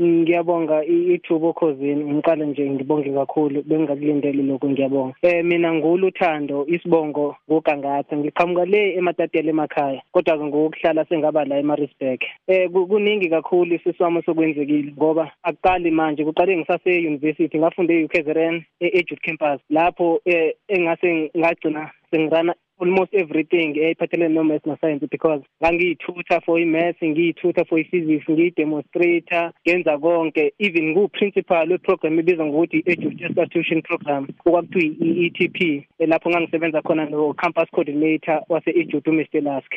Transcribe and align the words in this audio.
ngiyabonga 0.00 0.84
ithubo 0.84 1.52
khosini 1.52 2.04
ngiqale 2.04 2.46
nje 2.46 2.70
ngibonge 2.70 3.10
kakhulu 3.12 3.62
bengingakulindeli 3.62 4.42
lokho 4.42 4.68
ngiyabonga. 4.70 5.14
Eh 5.22 5.44
mina 5.44 5.74
ngulu 5.74 6.06
uthando 6.06 6.66
isibongo 6.66 7.36
ngogangatha 7.50 8.16
ngiqhamuka 8.16 8.64
le 8.64 8.94
ematatele 8.94 9.50
emakhaya 9.50 10.02
kodwa 10.12 10.38
ke 10.38 10.44
ngokuhlala 10.44 11.04
sengaba 11.04 11.44
la 11.44 11.58
eMaritzburg. 11.58 12.20
Eh 12.48 12.70
kuningi 12.70 13.28
kakhulu 13.28 13.74
isiswamo 13.74 14.22
sokwenzekile 14.22 14.92
ngoba 14.92 15.32
akuqali 15.42 15.90
manje 15.90 16.24
kuqale 16.24 16.56
ngisase 16.56 17.06
university 17.06 17.58
ngafunde 17.58 17.94
e-UKZN 17.94 18.62
e-Jude 18.80 19.22
campus 19.22 19.60
lapho 19.70 20.20
eh 20.24 20.54
engase 20.68 21.30
ngagcina 21.36 21.90
sengirana 22.10 22.54
almost 22.78 23.14
everything 23.14 23.74
eyiphathelene 23.78 24.34
no-maths 24.34 24.66
na-science 24.66 25.06
because 25.10 25.42
ngangiyithutha 25.62 26.40
for 26.44 26.58
i-maths 26.60 27.02
ngiyithutha 27.02 27.64
for 27.68 27.78
i-physics 27.78 28.28
ngiyidemonstrator 28.28 29.52
ngenza 29.66 29.98
konke. 29.98 30.52
Even 30.58 30.94
ku-principal 30.94 31.68
we-program 31.70 32.18
ebizwa 32.18 32.46
ngokuthi 32.46 32.78
i-education 32.78 33.34
substitution 33.34 33.82
program 33.82 34.26
okwakuthiwa 34.46 35.06
i-ETP 35.06 35.58
lapho 35.98 36.30
ngangisebenza 36.30 36.82
khona 36.82 37.04
no-campus 37.06 37.70
coordinator 37.70 38.42
wase-ejude 38.48 39.10
umr 39.10 39.42
lask. 39.42 39.72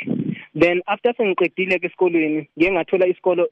Then 0.59 0.81
after 0.87 1.13
sengiqedile-ke 1.17 1.87
esikolweni 1.87 2.47
ngiye 2.57 2.71
ngathola 2.71 3.07
isikolo 3.07 3.47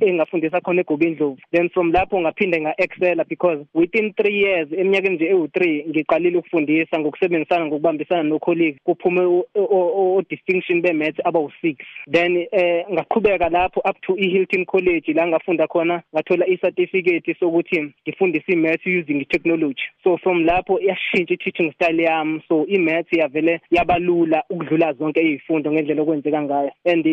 engafundisa 0.00 0.60
khona 0.60 0.80
egobindlovu 0.80 1.38
then 1.52 1.68
from 1.68 1.92
lapho 1.92 2.20
ngaphinde 2.20 2.60
nga-excela 2.60 3.24
because 3.28 3.58
within 3.74 4.12
three 4.12 4.40
years 4.42 4.68
eminyakeni 4.72 5.14
nje 5.14 5.24
ewu-three 5.24 5.84
ngiqalile 5.88 6.38
ukufundisa 6.38 7.00
ngokusebenzisana 7.00 7.66
ngokubambisana 7.66 8.22
no-colleague. 8.22 8.78
Kuphume 8.84 9.44
o-distinction 9.54 10.82
be-maths 10.82 11.20
abawu-six. 11.24 11.76
Then 12.10 12.46
eh 12.52 12.84
ngaqhubeka 12.92 13.48
lapho 13.48 13.80
up 13.84 13.96
to 14.02 14.16
i-Hilton 14.16 14.64
College 14.64 15.12
la 15.14 15.26
ngafunda 15.26 15.66
khona 15.66 16.02
ngathola 16.14 16.46
i-certificate 16.46 17.36
sokuthi 17.40 17.92
ngifundisa 18.08 18.52
i-maths 18.52 18.86
using 18.86 19.24
technology 19.24 19.82
so 20.04 20.18
from 20.18 20.44
lapho 20.44 20.80
yashintsha 20.80 21.34
i-teaching 21.34 21.72
style 21.72 22.00
yami 22.00 22.42
so 22.48 22.66
i-maths 22.66 23.12
yavele 23.12 23.60
yabalula 23.70 24.44
ukudlula 24.50 24.92
zonke 24.92 25.20
izifundo 25.20 25.72
ngendlela 25.72 26.02
okwenzeka 26.02 26.42
ngayo. 26.42 26.70
And 26.84 27.04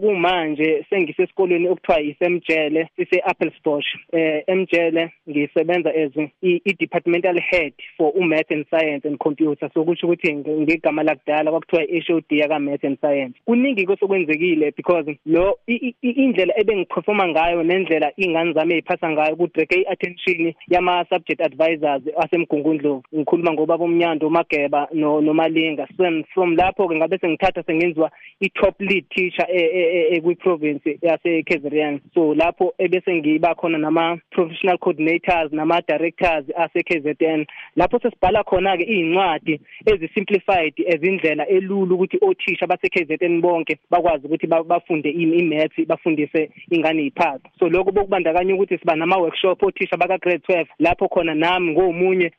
kumanje 0.00 0.86
sengisesikolweni 0.90 1.68
okuthiwa 1.68 2.00
isemjele 2.08 2.88
sise 2.96 3.20
Applesbosch 3.24 3.86
eh 4.12 4.42
emjele 4.46 5.12
ngisebenza 5.28 5.90
as 5.90 6.12
i-departmental 6.42 7.40
head 7.40 7.72
for 7.96 8.12
umath 8.16 8.50
and 8.50 8.66
science 8.70 9.08
and 9.08 9.18
computer 9.18 9.70
so 9.74 9.84
kusho 9.84 10.06
ukuthi 10.06 10.34
ngegama 10.34 11.02
lakudala 11.02 11.50
kwakuthiwa 11.50 12.02
HOD 12.06 12.24
yaka 12.30 12.58
math 12.58 12.84
and 12.84 12.98
science 13.00 13.34
kuningi 13.44 13.86
kosokwenzekile 13.86 14.72
because 14.76 15.18
lo 15.26 15.58
indlela 16.02 16.58
ebengiperforma 16.60 17.28
ngayo 17.28 17.62
nendlela 17.62 18.12
ingane 18.16 18.52
zami 18.52 18.74
eziphasa 18.74 19.10
ngayo 19.10 19.36
ku 19.36 19.46
break 19.54 19.72
attention 19.88 20.54
yama 20.68 21.06
subject 21.10 21.40
advisors 21.40 22.02
asemgungundlovu 22.16 23.02
ngikhuluma 23.14 23.52
ngoba 23.52 23.78
bomnyando 23.78 24.30
mageba 24.30 24.88
no 24.92 25.20
nomalinga 25.20 25.86
from 26.34 26.56
lapho 26.56 26.88
ke 26.88 26.96
ngabe 26.96 27.18
sengithatha 27.18 27.62
sengenziwa 27.62 28.10
i 28.40 28.48
top 28.48 28.80
lead 28.80 29.04
teacher 29.08 29.46
ekwi 29.50 30.34
province 30.34 30.98
yase 31.02 31.42
KZN 31.42 31.95
so 32.14 32.34
lapho 32.34 32.74
ebese 32.78 33.14
ngiba 33.14 33.54
khona 33.54 33.78
nama 33.78 34.18
professional 34.36 34.78
coordinators 34.78 35.52
nama 35.52 35.80
directors 35.88 36.44
ase 36.56 36.82
KZN 36.88 37.46
lapho 37.76 37.98
sesibhala 37.98 38.44
khona 38.44 38.76
ke 38.76 38.84
izincwadi 38.84 39.60
ezi 39.86 40.08
simplified 40.14 40.74
ezindlela 40.86 41.48
elula 41.48 41.94
ukuthi 41.94 42.18
othisha 42.20 42.66
base 42.66 42.88
KZN 42.88 43.40
bonke 43.40 43.78
bakwazi 43.90 44.26
ukuthi 44.26 44.46
bafunde 44.46 45.10
i-maths 45.10 45.86
bafundise 45.86 46.50
ingane 46.70 47.06
iphasa 47.06 47.48
so 47.58 47.68
lokho 47.68 47.92
bokubandakanya 47.92 48.54
ukuthi 48.54 48.78
siba 48.78 48.96
nama 48.96 49.16
workshop 49.16 49.62
othisha 49.62 49.96
baka 49.96 50.18
grade 50.18 50.42
12 50.48 50.66
lapho 50.78 51.08
khona 51.08 51.34
nami 51.34 51.72
ngomunye 51.72 52.32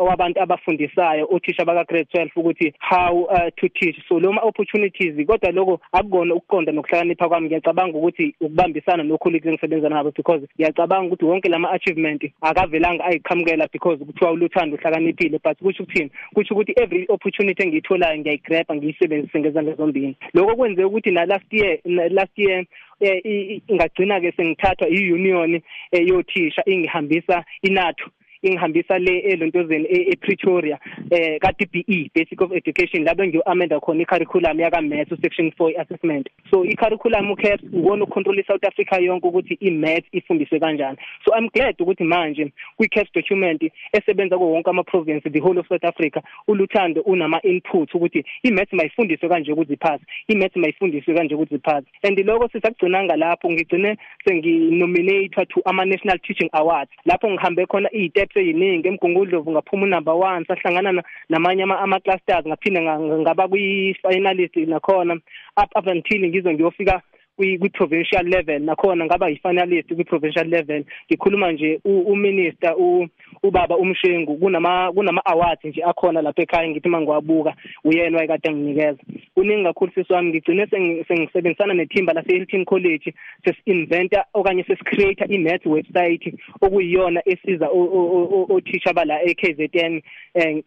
wabantu 0.00 0.40
abafundisayo 0.42 1.28
othisha 1.30 1.64
baka 1.64 1.84
grade 1.84 2.08
12 2.14 2.30
ukuthi 2.36 2.74
how 2.78 3.24
uh, 3.24 3.50
to 3.56 3.68
teach. 3.68 3.96
So 4.08 4.18
loma 4.18 4.40
opportunities 4.42 5.26
kodwa 5.26 5.52
lokho 5.52 5.80
akukona 5.92 6.34
ukuqonda 6.34 6.72
nokuhlakanipha 6.72 7.28
kwami. 7.28 7.46
Ngiyacabanga 7.46 7.98
ukuthi 7.98 8.34
ukubambisana 8.40 9.02
no 9.02 9.18
colleagues 9.18 9.48
engisebenza 9.48 9.88
nabo 9.88 10.12
because 10.16 10.42
ngiyacabanga 10.56 11.06
ukuthi 11.06 11.24
wonke 11.40 11.48
lama 11.48 11.70
achievement 11.70 12.22
akavelanga 12.42 13.04
ayiqhamukela 13.04 13.68
because 13.72 13.98
kuthiwa 13.98 14.32
uluthando 14.32 14.76
uhlakaniphile 14.76 15.40
but 15.42 15.58
kusho 15.58 15.82
ukuthini? 15.82 16.10
Kusho 16.34 16.54
ukuthi 16.54 16.72
every 16.76 17.06
opportunity 17.08 17.62
engiyitholayo 17.62 18.18
ngiyayigrab 18.18 18.66
ngiyisebenzise 18.72 19.40
ngezandla 19.40 19.74
zombili 19.74 20.16
lokho 20.34 20.56
kwenze 20.56 20.84
ukuthi 20.84 21.10
na 21.10 21.24
last 21.24 21.52
year 21.52 21.78
last 21.84 22.38
year 22.38 22.64
ingagcina 23.68 24.20
ke 24.20 24.32
sengithathwa 24.32 24.88
i-union 24.88 25.60
yothisha 25.92 26.62
ingihambisa 26.66 27.44
inathu 27.62 28.10
ingihambisa 28.42 28.98
le 28.98 29.18
elontozeni 29.18 29.86
ePretoria 29.90 30.78
eh 31.10 31.38
ka 31.40 31.52
DBE 31.52 32.10
Basic 32.14 32.40
of 32.40 32.52
Education. 32.52 33.04
Lapho 33.04 33.26
ngiyoamenda 33.26 33.80
khona 33.80 34.02
icurriculum 34.02 34.60
yaka 34.60 34.80
maths 34.82 35.20
section 35.22 35.52
4 35.58 35.80
assessment 35.80 36.28
so 36.50 36.64
icurriculum 36.64 37.30
uCaps 37.30 37.64
uwona 37.72 38.04
ucontrol 38.04 38.44
South 38.46 38.64
Africa 38.64 39.00
yonke 39.00 39.26
ukuthi 39.26 39.54
imaths 39.54 40.08
ifundiswe 40.12 40.60
kanjani. 40.60 40.98
So 41.24 41.32
i'm 41.38 41.48
glad 41.48 41.74
ukuthi 41.78 42.04
manje 42.04 42.52
kwiCaps 42.76 43.12
document 43.14 43.72
esebenza 43.92 44.38
ku 44.38 44.52
wonke 44.52 44.70
ama 44.70 44.82
province 44.82 45.30
the 45.30 45.40
whole 45.40 45.58
of 45.58 45.68
South 45.68 45.84
Africa 45.84 46.20
uluthando 46.48 47.00
unama 47.00 47.42
inputs 47.42 47.94
ukuthi 47.94 48.24
imaths 48.42 48.72
mayifundiswe 48.72 49.28
kanje 49.28 49.52
ukuthi 49.52 49.72
ipass 49.72 50.00
imaths 50.28 50.56
mayifundiswe 50.56 51.14
kanje 51.14 51.34
ukuthi 51.34 51.54
ipass 51.54 51.84
and 52.02 52.18
lokho 52.18 52.48
sisagcinanga 52.48 53.16
lapho 53.16 53.50
ngigcine 53.50 53.96
senginominate 54.24 55.46
to 55.46 55.60
ama 55.64 55.84
national 55.84 56.18
teaching 56.18 56.48
awards. 56.52 56.90
Lapho 57.04 57.30
ngihambe 57.30 57.66
khona 57.66 57.88
i 58.36 58.40
eyiningi 58.40 58.88
emgungundlovu 58.88 59.50
ngaphuma 59.50 59.86
number 59.86 60.14
1 60.14 60.46
sahlangana 60.46 61.02
namanye 61.28 61.62
ama 61.62 62.00
clusters 62.00 62.46
ngaphinde 62.46 62.80
ngaba 62.82 63.48
kwi 63.48 63.94
finalist 64.02 64.56
nakhona. 64.56 65.14
Up 65.56 65.70
up 65.76 65.86
until 65.86 66.28
ngizo 66.28 66.52
ngiyofika 66.52 67.02
kwi 67.36 67.70
provincial 67.70 68.26
level. 68.26 68.60
Nakhona 68.62 69.04
ngaba 69.04 69.28
yifinalist 69.28 69.94
kwi 69.94 70.04
provincial 70.04 70.48
level. 70.48 70.84
Ngikhuluma 71.10 71.52
nje 71.52 71.80
uminister 71.84 72.74
ubaba 73.42 73.76
umshengu. 73.76 74.36
Kunama 74.36 74.92
kunama 74.92 75.24
awards 75.24 75.64
nje 75.64 75.82
akhona 75.84 76.22
lapha 76.22 76.42
ekhaya 76.42 76.68
ngithi 76.68 76.88
mangiwabuka 76.88 77.54
uyena 77.84 78.16
wayekade 78.16 78.52
nginikeza 78.52 78.98
kuningi 79.34 79.64
kakhulu 79.64 79.92
siswami 79.92 80.28
ngigcine 80.28 80.66
sengisebenzisana 81.08 81.74
nethimba 81.74 82.12
lase 82.12 82.32
Hilton 82.32 82.64
College 82.64 83.14
sesinventa 83.44 84.24
okanye 84.34 84.64
sesicreate 84.64 85.24
i-math 85.24 85.66
website 85.66 86.34
okuyiyona 86.60 87.22
esiza 87.24 87.68
othisha 88.48 88.92
bala 88.92 89.22
eKZN 89.22 90.00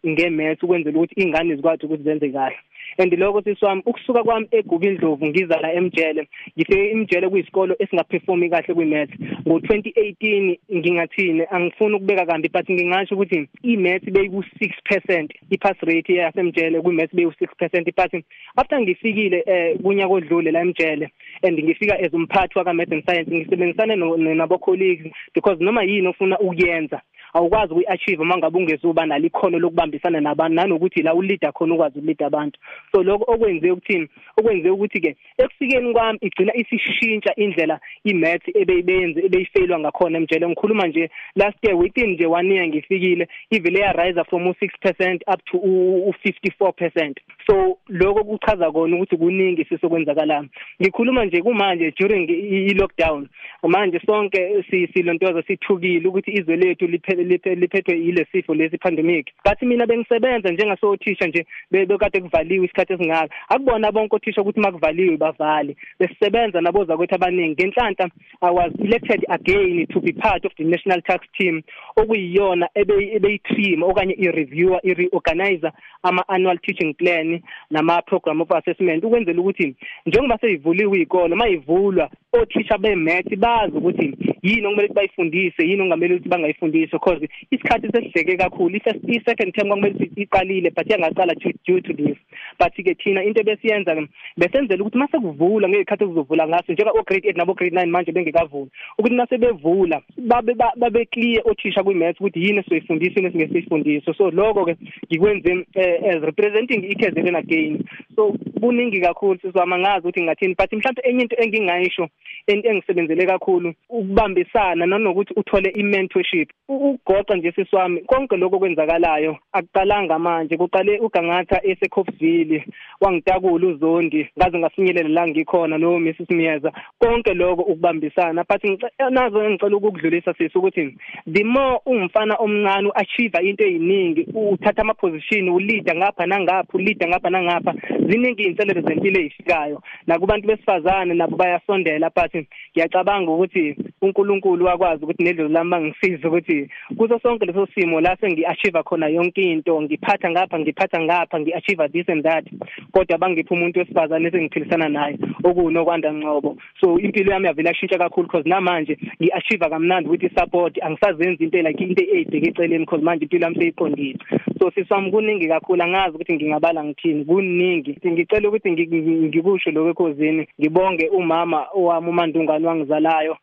ngemath 0.06 0.62
ukwenzela 0.62 0.98
ukuthi 0.98 1.20
ingane 1.20 1.56
zikwazi 1.56 1.86
ukuthi 1.86 2.02
zenze 2.02 2.28
kahle. 2.28 2.56
And 2.98 3.12
lokho 3.12 3.42
siswami 3.42 3.82
ukusuka 3.86 4.22
kwami 4.22 4.46
egubindlovu 4.50 5.26
ngiza 5.26 5.60
la 5.60 5.72
emjele. 5.72 6.28
Ngithe 6.58 6.90
imjele 6.90 7.28
kuyisikolo 7.28 7.76
esingaperformi 7.78 8.50
kahle 8.50 8.74
kwimath 8.74 9.10
ngo2018 9.46 10.58
ngingathini? 10.74 11.42
Angifuni 11.50 11.94
ukubeka 11.94 12.26
kambi 12.26 12.48
but 12.48 12.70
ngingasho 12.70 13.14
ukuthi 13.14 13.48
imath 13.62 14.04
beyiku 14.10 14.44
6% 14.60 15.28
ipass 15.50 15.76
rate 15.80 16.14
yasemjele 16.14 16.80
kwimath 16.80 17.14
beyiku 17.14 17.32
6% 17.44 17.84
but 17.84 18.24
after 18.56 18.80
ngifikile 18.80 19.44
eh 19.46 19.76
kunya 19.82 20.08
kodlule 20.08 20.50
la 20.50 20.60
emjele 20.60 21.10
and 21.42 21.58
ngifika 21.64 21.98
as 21.98 22.12
umphathi 22.12 22.58
waka 22.58 22.74
math 22.74 22.92
and 22.92 23.04
science 23.04 23.30
ngisebenzisane 23.30 23.96
nabo 24.34 24.58
colleagues 24.58 25.12
because 25.34 25.64
noma 25.64 25.82
yini 25.82 26.08
ofuna 26.08 26.38
ukuyenza 26.38 27.00
awukwazi 27.34 27.72
ukuyiachieve 27.72 28.24
mangabe 28.24 28.58
ungezuba 28.58 29.06
nalo 29.06 29.26
ikhono 29.26 29.58
lokubambisana 29.58 30.20
nabantu 30.20 30.54
nanokuthi 30.54 31.02
la 31.02 31.14
uleader 31.14 31.52
khona 31.52 31.74
ukwazi 31.74 31.98
uleader 31.98 32.26
abantu. 32.26 32.60
So 32.92 33.02
lokho 33.02 33.32
okwenze 33.32 33.70
ukuthini? 33.70 34.08
Okwenze 34.36 34.70
ukuthi 34.70 35.00
ke 35.00 35.16
ekufikeni 35.38 35.92
kwami 35.92 36.18
igcina 36.22 36.56
isishintsha 36.56 37.34
indlela 37.36 37.80
imaths 38.04 38.48
ebeyibenze 38.54 39.20
ebeyifailwa 39.26 39.78
ngakhona 39.78 40.18
emjele. 40.18 40.48
Ngikhuluma 40.48 40.86
nje 40.86 41.10
last 41.36 41.58
year 41.62 41.76
within 41.76 42.10
nje 42.10 42.26
one 42.26 42.54
year 42.54 42.68
ngifikile 42.68 43.28
ivele 43.50 43.80
ya 43.80 43.92
rise 43.92 44.24
from 44.24 44.46
u6% 44.46 45.20
up 45.34 45.44
to 45.44 45.58
u54% 45.58 47.14
so 47.46 47.78
lokho 47.88 48.24
kuchaza 48.24 48.72
kona 48.72 48.96
ukuthi 48.96 49.16
kuningi 49.16 49.64
sisokwenzakala 49.64 50.44
ngikhuluma 50.82 51.24
nje 51.24 51.42
kumanje 51.42 51.90
during 51.98 52.30
i 52.30 52.74
lockdown 52.74 53.28
manje 53.62 54.00
sonke 54.06 54.64
silontoza 54.92 55.42
sithukile 55.42 56.08
ukuthi 56.08 56.30
izwe 56.30 56.56
lethu 56.56 56.86
liphethwe 57.24 57.98
ile 57.98 58.26
sifo 58.32 58.54
lesi 58.54 58.78
pandemic. 58.78 59.26
Bathi 59.44 59.66
mina 59.66 59.86
bengisebenza 59.86 60.50
njengasothisha 60.50 61.26
nje 61.26 61.46
bekade 61.70 62.20
kuvaliwe 62.20 62.64
isikhathi 62.64 62.92
esingaka. 62.92 63.34
Akubona 63.48 63.92
bonke 63.92 64.16
othisha 64.16 64.40
ukuthi 64.40 64.60
makuvaliwe 64.60 65.16
bavale. 65.16 65.76
Besisebenza 65.98 66.60
nabo 66.60 66.84
zakwethu 66.84 67.14
abaningi. 67.14 67.54
Ngenhlanhla 67.54 68.10
i 68.42 68.50
was 68.50 68.72
elected 68.78 69.24
again 69.28 69.86
to 69.92 70.00
be 70.00 70.12
part 70.12 70.44
of 70.44 70.52
the 70.58 70.64
national 70.64 71.00
tax 71.02 71.26
team 71.38 71.62
okuyiyona 71.96 72.68
ebeyitrim 72.74 73.82
okanye 73.82 74.14
i-reviewer 74.14 74.80
i-reorganizer 74.82 75.72
ama-annual 76.02 76.58
teaching 76.58 76.94
plan 76.94 77.42
nama-program 77.70 78.40
of 78.40 78.50
assessment 78.52 79.04
ukwenzela 79.04 79.40
ukuthi 79.40 79.74
njengoba 80.06 80.38
seyivuliwe 80.38 80.98
iy'kolo 80.98 81.36
mayivulwa 81.36 82.10
othisha 82.40 82.78
be-math 82.78 83.36
bazi 83.36 83.76
ukuthi 83.76 84.14
yini 84.42 84.66
okumele 84.66 84.88
ukuthi 84.88 84.94
bayifundise 84.94 85.62
yini 85.62 85.82
ongamele 85.82 86.14
ukuthi 86.14 86.28
bangayifundise 86.28 86.90
because 86.92 87.28
isikhathi 87.50 87.88
sesidleke 87.92 88.36
kakhulu. 88.36 88.76
I-second 88.76 89.52
term 89.54 89.68
kwakumele 89.68 89.94
ukuthi 89.94 90.22
iqalile 90.22 90.70
but 90.74 90.86
yangaqala 90.86 91.34
due 91.66 91.80
to 91.80 91.92
this. 91.92 92.16
But 92.58 92.74
ke 92.74 92.94
thina 93.02 93.22
into 93.22 93.40
ebesiyenza 93.40 93.94
besenzela 94.36 94.82
ukuthi 94.82 94.98
mase 94.98 95.18
kuvula 95.18 95.68
ngezikhathi 95.68 96.06
kuzovula 96.06 96.48
ngaso 96.48 96.72
njenga 96.72 96.92
o 96.92 97.02
grade 97.02 97.28
8 97.28 97.36
nabo 97.36 97.54
grade 97.54 97.76
9 97.76 97.86
manje 97.86 98.12
bengekavuli 98.12 98.70
ukuthi 98.98 99.16
mase 99.16 99.38
bevula 99.38 100.02
babe 100.18 100.54
babe 100.76 101.04
clear 101.06 101.42
othisha 101.44 101.82
kwi-maths 101.82 102.20
ukuthi 102.20 102.44
yini 102.44 102.58
esizoyifundisa 102.58 103.20
yini 103.20 103.28
esingesiyifundiso. 103.28 104.14
So 104.14 104.30
lokho 104.30 104.64
ke 104.64 104.76
ngikwenze 105.06 105.66
as 105.76 106.22
representing 106.22 106.84
iKZN 106.84 107.36
again. 107.36 107.84
So 108.16 108.36
kuningi 108.60 109.00
kakhulu 109.00 109.40
sizama 109.40 109.78
ngazi 109.78 110.08
ukuthi 110.08 110.22
ngathini 110.22 110.54
but 110.54 110.72
mhlawumbe 110.72 111.02
enye 111.04 111.22
into 111.22 111.36
engingayisho 111.42 112.08
engisebenzele 112.46 113.26
kakhulu 113.26 113.74
ukubambisana 113.88 114.86
nanokuthi 114.86 115.34
uthole 115.36 115.70
i-mentorship. 115.70 116.50
Ugoqa 116.68 117.36
nje 117.36 117.52
siswami 117.52 118.00
konke 118.00 118.36
lokho 118.36 118.58
kwenzakalayo 118.58 119.36
akuqalanga 119.52 120.18
manje. 120.18 120.56
Kuqale 120.56 120.98
ugangatha 120.98 121.60
esekhofville 121.64 122.64
wangitakula 123.00 123.66
uzondi 123.66 124.28
ngaze 124.38 124.58
ngafinyelela 124.58 125.08
la 125.08 125.28
ngikhona 125.28 125.78
no 125.78 125.98
Mrs 125.98 126.30
Miyeza. 126.30 126.72
Konke 126.98 127.34
lokho 127.34 127.62
ukubambisana 127.62 128.44
but 128.48 128.64
nazo 129.10 129.50
ngicela 129.50 129.76
ukudlulisa 129.76 130.34
sisi 130.34 130.58
ukuthi 130.58 130.96
the 131.26 131.44
more 131.44 131.80
umfana 131.86 132.36
omncane 132.36 132.88
uachieve 132.88 133.38
into 133.42 133.64
eziningi 133.64 134.26
uthatha 134.34 134.82
ama 134.82 134.94
position 134.94 135.48
uleader 135.48 135.96
ngapha 135.96 136.26
nangapha 136.26 136.72
uleader 136.74 137.08
ngapha 137.08 137.30
nangapha 137.30 137.74
ziningi 138.08 138.44
inselelo 138.54 138.80
zempilo 138.80 139.20
ezifikayo 139.20 139.82
nakubantu 140.06 140.46
besifazane 140.48 141.14
nabo 141.14 141.36
bayasondela 141.36 142.10
but 142.10 142.32
ngiyacabanga 142.72 143.30
ukuthi 143.30 143.76
uNkulunkulu 144.04 144.64
wakwazi 144.64 145.04
ukuthi 145.04 145.22
nedlo 145.22 145.48
lami 145.48 145.70
mangisiza 145.70 146.28
ukuthi 146.28 146.68
kuso 146.96 147.18
sonke 147.18 147.46
leso 147.46 147.66
simo 147.74 148.00
la 148.00 148.16
sengiachieve 148.16 148.82
khona 148.82 149.08
yonke 149.08 149.42
into 149.42 149.82
ngiphatha 149.82 150.30
ngapha 150.30 150.58
ngiphatha 150.58 151.00
ngapha 151.00 151.40
ngiachieve 151.40 151.88
this 151.88 152.08
and 152.08 152.24
that 152.24 152.44
kodwa 152.92 153.18
bangipha 153.18 153.54
umuntu 153.54 153.78
wesifazane 153.78 154.28
esengiphilisana 154.28 154.88
naye 154.88 155.18
okunokwanda 155.44 156.12
ngcobo. 156.12 156.56
So 156.80 156.98
impilo 156.98 157.32
yami 157.32 157.46
yavela 157.46 157.68
yashintsha 157.70 157.98
kakhulu 157.98 158.26
because 158.26 158.48
namanje 158.48 158.98
ngiachieve 159.22 159.68
kamnandi 159.68 160.08
with 160.08 160.38
support 160.38 160.78
angisazenzi 160.82 161.44
into 161.44 161.62
like 161.62 161.80
into 161.80 162.02
ebheke 162.02 162.48
eceleni 162.48 162.84
because 162.84 163.04
manje 163.04 163.24
impilo 163.24 163.44
yami 163.44 163.56
seyiqondile. 163.56 164.18
So 164.58 164.70
sisami 164.70 165.10
kuningi 165.10 165.48
kakhulu 165.48 165.82
angazi 165.82 166.16
ukuthi 166.16 166.34
ngingabala 166.34 166.84
ngithini 166.84 167.24
kuningi. 167.24 167.98
Ngicela 168.06 168.48
ukuthi 168.48 168.72
ngikusho 168.72 169.70
lokho 169.70 169.90
ekhosini 169.90 170.46
ngibonge 170.60 171.08
umama 171.08 171.66
owami 171.74 172.08
umandungane 172.08 172.66
wangizalayo 172.66 173.36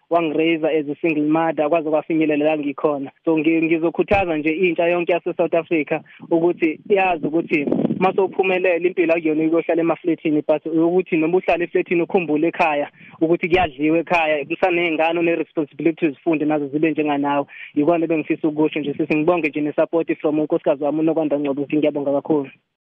wangiraise 0.60 0.80
as 0.80 0.90
a 0.90 0.96
single 1.02 1.28
mother 1.30 1.70
kwaze 1.70 1.90
kwafinyelela 1.90 2.46
la 2.46 2.58
ngikhona. 2.58 3.12
So 3.26 3.38
ngizokhuthaza 3.38 4.38
nje 4.38 4.50
intsha 4.50 4.88
yonke 4.88 5.12
yase 5.12 5.34
South 5.34 5.54
Africa 5.54 6.00
ukuthi 6.32 6.80
yazi 6.90 7.28
ukuthi 7.28 7.66
masophumelela 8.00 8.88
impilo 8.88 9.14
akuyona 9.14 9.44
ukuyohlala 9.44 9.82
emafletini 9.82 10.44
but 10.48 10.66
ukuthi 10.66 11.18
noma 11.18 11.38
uhlala 11.38 11.64
efletini 11.64 12.02
ukhumbule 12.02 12.48
ekhaya 12.48 12.90
ukuthi 13.22 13.50
kuyadliwa 13.50 14.00
ekhaya 14.00 14.46
kusanezingane 14.46 15.20
one 15.20 15.36
responsibility 15.36 16.10
zifunde 16.10 16.46
nazo 16.46 16.68
zibe 16.68 16.92
njenganawe 16.92 17.46
yikona 17.76 18.08
bengifisa 18.08 18.48
ukusho 18.48 18.80
nje 18.80 18.94
sisi 18.94 19.16
ngibonge 19.16 19.50
nje 19.50 19.62
ne 19.62 19.74
support 19.74 20.18
from 20.20 20.40
unkosikazi 20.40 20.84
wami 20.84 21.00
unokwanda 21.00 21.40
ngcobo 21.40 21.68
ngiyabonga 21.76 22.12
kakhulu. 22.12 22.50